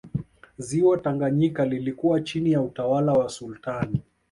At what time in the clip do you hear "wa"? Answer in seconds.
3.13-3.29